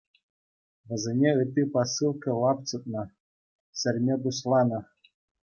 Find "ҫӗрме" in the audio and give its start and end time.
3.83-4.15